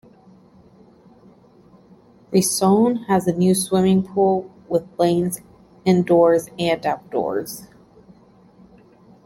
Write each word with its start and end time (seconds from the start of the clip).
Riccione 2.33 3.03
has 3.05 3.27
a 3.27 3.33
new 3.33 3.53
swimming 3.53 4.01
pool 4.01 4.49
with 4.67 4.87
lanes 4.97 5.41
indoors 5.85 6.49
and 6.57 6.83
outdoors. 6.87 7.67